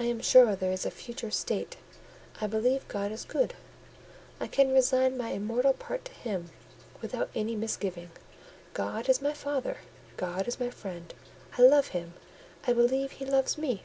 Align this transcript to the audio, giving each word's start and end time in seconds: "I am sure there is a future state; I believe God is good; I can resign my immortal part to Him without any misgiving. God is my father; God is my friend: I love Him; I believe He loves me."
"I 0.00 0.04
am 0.04 0.22
sure 0.22 0.56
there 0.56 0.72
is 0.72 0.86
a 0.86 0.90
future 0.90 1.30
state; 1.30 1.76
I 2.40 2.46
believe 2.46 2.88
God 2.88 3.12
is 3.12 3.26
good; 3.26 3.52
I 4.40 4.46
can 4.46 4.72
resign 4.72 5.18
my 5.18 5.32
immortal 5.32 5.74
part 5.74 6.06
to 6.06 6.12
Him 6.14 6.48
without 7.02 7.28
any 7.34 7.54
misgiving. 7.54 8.10
God 8.72 9.06
is 9.06 9.20
my 9.20 9.34
father; 9.34 9.80
God 10.16 10.48
is 10.48 10.58
my 10.58 10.70
friend: 10.70 11.12
I 11.58 11.60
love 11.60 11.88
Him; 11.88 12.14
I 12.66 12.72
believe 12.72 13.10
He 13.10 13.26
loves 13.26 13.58
me." 13.58 13.82